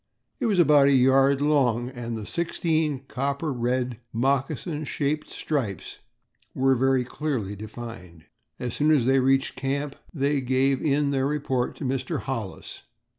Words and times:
It 0.39 0.47
was 0.47 0.57
about 0.57 0.87
a 0.87 0.93
yard 0.93 1.41
long 1.41 1.89
and 1.91 2.17
the 2.17 2.25
sixteen 2.25 3.01
copper 3.07 3.53
red, 3.53 3.99
moccasin 4.11 4.83
shaped 4.83 5.29
stripes 5.29 5.99
were 6.55 6.73
very 6.73 7.05
clearly 7.05 7.55
defined. 7.55 8.25
As 8.57 8.73
soon 8.73 8.89
as 8.89 9.05
they 9.05 9.19
reached 9.19 9.55
camp 9.55 9.95
they 10.11 10.41
gave 10.41 10.81
in 10.81 11.11
their 11.11 11.27
report 11.27 11.75
to 11.75 11.83
Mr. 11.85 12.21
Hollis. 12.21 12.81